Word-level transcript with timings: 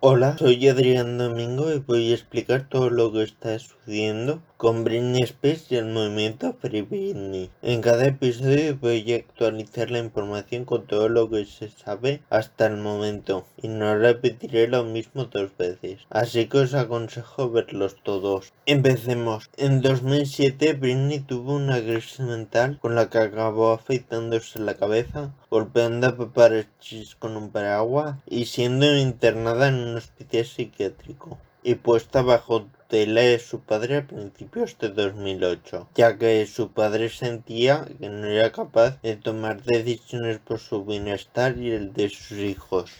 Hola, 0.00 0.38
soy 0.38 0.68
Adrián 0.68 1.18
Domingo 1.18 1.72
y 1.72 1.80
voy 1.80 2.12
a 2.12 2.14
explicar 2.14 2.68
todo 2.68 2.88
lo 2.88 3.12
que 3.12 3.24
está 3.24 3.58
sucediendo 3.58 4.40
con 4.56 4.84
Britney 4.84 5.24
Spears 5.24 5.72
y 5.72 5.76
el 5.76 5.86
movimiento 5.86 6.56
Free 6.60 6.82
Britney. 6.82 7.50
En 7.62 7.80
cada 7.80 8.06
episodio 8.06 8.76
voy 8.80 9.12
a 9.12 9.16
actualizar 9.16 9.90
la 9.90 9.98
información 9.98 10.64
con 10.64 10.86
todo 10.86 11.08
lo 11.08 11.28
que 11.28 11.44
se 11.46 11.70
sabe 11.70 12.22
hasta 12.30 12.66
el 12.66 12.76
momento 12.76 13.44
y 13.60 13.66
no 13.66 13.96
repetiré 13.96 14.68
lo 14.68 14.84
mismo 14.84 15.24
dos 15.24 15.50
veces, 15.58 16.00
así 16.10 16.46
que 16.46 16.58
os 16.58 16.74
aconsejo 16.74 17.50
verlos 17.50 17.96
todos. 18.04 18.52
Empecemos. 18.66 19.50
En 19.56 19.80
2007 19.80 20.74
Britney 20.74 21.18
tuvo 21.18 21.56
una 21.56 21.80
crisis 21.80 22.20
mental 22.20 22.78
con 22.80 22.94
la 22.94 23.10
que 23.10 23.18
acabó 23.18 23.72
afeitándose 23.72 24.60
la 24.60 24.74
cabeza, 24.74 25.34
golpeando 25.50 26.06
a 26.06 26.16
paparachis 26.16 27.14
con 27.14 27.36
un 27.36 27.50
paraguas 27.50 28.16
y 28.26 28.46
siendo 28.46 28.96
internada 28.96 29.68
en 29.68 29.76
un 29.76 29.96
hospital 29.96 30.44
psiquiátrico 30.44 31.38
y 31.62 31.74
puesta 31.74 32.22
bajo 32.22 32.62
tutela 32.62 33.20
de 33.22 33.38
su 33.38 33.60
padre 33.60 33.96
a 33.96 34.06
principios 34.06 34.76
de 34.78 34.90
2008, 34.90 35.88
ya 35.94 36.18
que 36.18 36.46
su 36.46 36.72
padre 36.72 37.08
sentía 37.08 37.86
que 37.98 38.08
no 38.08 38.26
era 38.26 38.52
capaz 38.52 39.00
de 39.02 39.16
tomar 39.16 39.62
decisiones 39.62 40.38
por 40.38 40.58
su 40.58 40.84
bienestar 40.84 41.58
y 41.58 41.72
el 41.72 41.92
de 41.92 42.08
sus 42.08 42.38
hijos. 42.38 42.90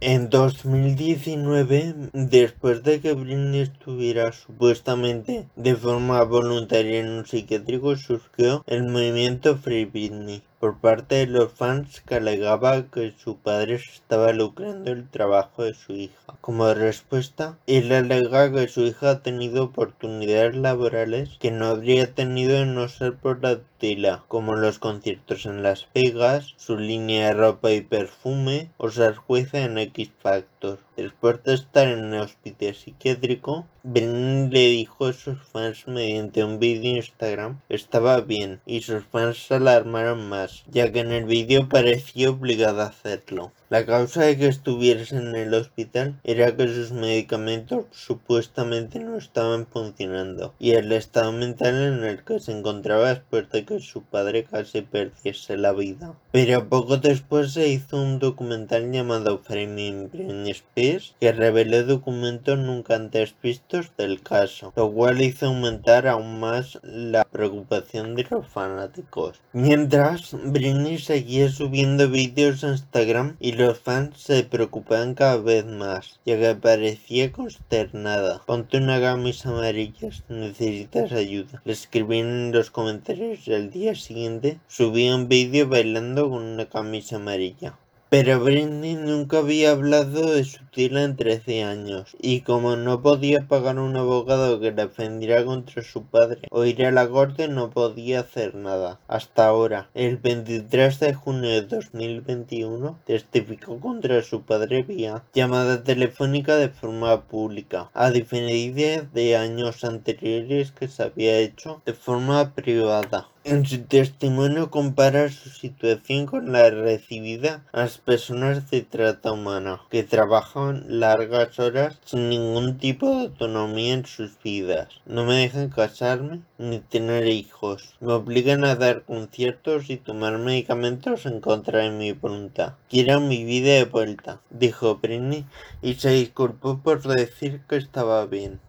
En 0.00 0.30
2019, 0.30 1.94
después 2.12 2.84
de 2.84 3.00
que 3.00 3.14
Britney 3.14 3.62
estuviera 3.62 4.30
supuestamente 4.32 5.48
de 5.56 5.74
forma 5.74 6.22
voluntaria 6.22 7.00
en 7.00 7.08
un 7.08 7.26
psiquiátrico, 7.26 7.96
surgió 7.96 8.62
el 8.66 8.84
movimiento 8.84 9.56
Free 9.56 9.86
Britney 9.86 10.42
por 10.60 10.78
parte 10.78 11.14
de 11.16 11.26
los 11.26 11.52
fans 11.52 12.00
que 12.00 12.16
alegaba 12.16 12.86
que 12.90 13.14
su 13.16 13.36
padre 13.36 13.74
estaba 13.74 14.32
lucrando 14.32 14.90
el 14.90 15.08
trabajo 15.08 15.62
de 15.64 15.74
su 15.74 15.92
hija. 15.92 16.34
Como 16.40 16.72
respuesta, 16.74 17.58
él 17.66 17.92
alega 17.92 18.52
que 18.52 18.68
su 18.68 18.82
hija 18.82 19.10
ha 19.10 19.22
tenido 19.22 19.64
oportunidades 19.64 20.56
laborales 20.56 21.36
que 21.38 21.50
no 21.50 21.66
habría 21.66 22.14
tenido 22.14 22.58
de 22.58 22.66
no 22.66 22.88
ser 22.88 23.14
por 23.14 23.42
la 23.42 23.56
tutela, 23.56 24.24
como 24.28 24.56
los 24.56 24.78
conciertos 24.78 25.46
en 25.46 25.62
Las 25.62 25.86
Vegas, 25.94 26.54
su 26.56 26.76
línea 26.76 27.28
de 27.28 27.34
ropa 27.34 27.70
y 27.70 27.80
perfume 27.80 28.70
o 28.76 28.90
ser 28.90 29.14
jueza 29.14 29.60
en 29.60 29.78
X 29.78 30.10
Factor. 30.20 30.78
Después 30.96 31.42
de 31.44 31.54
estar 31.54 31.86
en 31.86 32.12
el 32.12 32.20
hospital 32.20 32.74
psiquiátrico, 32.74 33.66
Ben 33.84 34.50
le 34.50 34.66
dijo 34.66 35.06
a 35.06 35.12
sus 35.12 35.40
fans 35.40 35.86
mediante 35.86 36.42
un 36.42 36.58
vídeo 36.58 36.90
en 36.90 36.96
Instagram 36.96 37.60
estaba 37.68 38.20
bien 38.20 38.60
y 38.66 38.82
sus 38.82 39.04
fans 39.04 39.46
se 39.46 39.54
alarmaron 39.54 40.28
más, 40.28 40.47
ya 40.70 40.92
que 40.92 41.00
en 41.00 41.12
el 41.12 41.24
vídeo 41.24 41.68
parecía 41.68 42.30
obligada 42.30 42.84
a 42.84 42.88
hacerlo. 42.88 43.52
La 43.70 43.84
causa 43.84 44.22
de 44.22 44.38
que 44.38 44.46
estuviese 44.46 45.16
en 45.16 45.36
el 45.36 45.52
hospital 45.52 46.18
era 46.24 46.56
que 46.56 46.68
sus 46.68 46.90
medicamentos 46.90 47.84
supuestamente 47.90 48.98
no 48.98 49.18
estaban 49.18 49.66
funcionando 49.66 50.54
y 50.58 50.70
el 50.70 50.90
estado 50.92 51.32
mental 51.32 51.74
en 51.74 52.02
el 52.02 52.24
que 52.24 52.40
se 52.40 52.52
encontraba 52.52 53.10
después 53.10 53.50
de 53.50 53.66
que 53.66 53.80
su 53.80 54.02
padre 54.02 54.44
casi 54.44 54.80
perdiese 54.80 55.58
la 55.58 55.72
vida. 55.72 56.14
Pero 56.32 56.66
poco 56.68 56.96
después 56.96 57.52
se 57.52 57.68
hizo 57.68 58.00
un 58.00 58.18
documental 58.18 58.90
llamado 58.90 59.38
Framing 59.38 60.10
Britney 60.10 60.52
Spears 60.52 61.14
que 61.20 61.32
reveló 61.32 61.84
documentos 61.84 62.58
nunca 62.58 62.94
antes 62.94 63.34
vistos 63.42 63.92
del 63.98 64.22
caso, 64.22 64.72
lo 64.76 64.90
cual 64.90 65.20
hizo 65.20 65.46
aumentar 65.46 66.08
aún 66.08 66.40
más 66.40 66.78
la 66.82 67.24
preocupación 67.24 68.14
de 68.14 68.26
los 68.30 68.46
fanáticos. 68.46 69.40
Mientras, 69.52 70.32
Britney 70.44 70.98
seguía 70.98 71.50
subiendo 71.50 72.08
vídeos 72.08 72.62
a 72.62 72.68
Instagram 72.68 73.36
y 73.40 73.52
los 73.52 73.80
fans 73.80 74.20
se 74.20 74.44
preocupaban 74.44 75.14
cada 75.14 75.36
vez 75.36 75.64
más, 75.64 76.20
ya 76.24 76.38
que 76.38 76.54
parecía 76.54 77.32
consternada. 77.32 78.42
Ponte 78.46 78.78
una 78.78 79.00
camisa 79.00 79.48
amarilla 79.48 80.12
si 80.12 80.22
necesitas 80.28 81.10
ayuda. 81.10 81.60
Le 81.64 81.72
escribían 81.72 82.28
en 82.28 82.52
los 82.52 82.70
comentarios 82.70 83.48
y 83.48 83.54
al 83.54 83.70
día 83.70 83.96
siguiente 83.96 84.60
subí 84.68 85.10
un 85.10 85.28
vídeo 85.28 85.68
bailando 85.68 86.30
con 86.30 86.42
una 86.44 86.66
camisa 86.66 87.16
amarilla. 87.16 87.76
Pero 88.10 88.40
Britney 88.40 88.94
nunca 88.94 89.38
había 89.38 89.72
hablado 89.72 90.32
de 90.32 90.42
su 90.42 90.64
tía 90.70 91.04
en 91.04 91.14
13 91.14 91.64
años, 91.64 92.16
y 92.18 92.40
como 92.40 92.74
no 92.74 93.02
podía 93.02 93.46
pagar 93.46 93.78
un 93.78 93.98
abogado 93.98 94.60
que 94.60 94.72
defendiera 94.72 95.44
contra 95.44 95.82
su 95.82 96.04
padre 96.04 96.40
o 96.50 96.64
ir 96.64 96.86
a 96.86 96.90
la 96.90 97.06
corte, 97.06 97.48
no 97.48 97.68
podía 97.68 98.20
hacer 98.20 98.54
nada. 98.54 98.98
Hasta 99.08 99.46
ahora, 99.46 99.90
el 99.92 100.16
23 100.16 101.00
de 101.00 101.12
junio 101.12 101.50
de 101.50 101.62
2021, 101.62 102.98
testificó 103.04 103.78
contra 103.78 104.22
su 104.22 104.40
padre 104.40 104.84
vía 104.84 105.24
llamada 105.34 105.84
telefónica 105.84 106.56
de 106.56 106.70
forma 106.70 107.24
pública, 107.24 107.90
a 107.92 108.10
diferencia 108.10 109.02
de 109.02 109.36
años 109.36 109.84
anteriores 109.84 110.72
que 110.72 110.88
se 110.88 111.02
había 111.02 111.36
hecho 111.40 111.82
de 111.84 111.92
forma 111.92 112.54
privada. 112.54 113.28
En 113.50 113.64
su 113.64 113.78
testimonio 113.84 114.70
compara 114.70 115.30
su 115.30 115.48
situación 115.48 116.26
con 116.26 116.52
la 116.52 116.68
recibida 116.68 117.64
a 117.72 117.78
las 117.80 117.96
personas 117.96 118.70
de 118.70 118.82
trata 118.82 119.32
humana, 119.32 119.80
que 119.88 120.02
trabajan 120.02 120.84
largas 120.86 121.58
horas 121.58 121.98
sin 122.04 122.28
ningún 122.28 122.76
tipo 122.76 123.08
de 123.08 123.22
autonomía 123.22 123.94
en 123.94 124.04
sus 124.04 124.32
vidas. 124.44 124.88
No 125.06 125.24
me 125.24 125.36
dejan 125.36 125.70
casarme 125.70 126.42
ni 126.58 126.80
tener 126.80 127.26
hijos. 127.26 127.96
Me 128.00 128.12
obligan 128.12 128.64
a 128.64 128.74
dar 128.74 129.04
conciertos 129.04 129.88
y 129.88 129.96
tomar 129.96 130.36
medicamentos 130.36 131.24
en 131.24 131.40
contra 131.40 131.84
de 131.84 131.90
mi 131.90 132.12
voluntad. 132.12 132.74
Quiero 132.90 133.18
mi 133.18 133.44
vida 133.44 133.72
de 133.72 133.86
vuelta, 133.86 134.42
dijo 134.50 134.96
Britney 134.96 135.46
y 135.80 135.94
se 135.94 136.10
disculpó 136.10 136.82
por 136.82 137.00
decir 137.00 137.62
que 137.66 137.76
estaba 137.76 138.26
bien. 138.26 138.60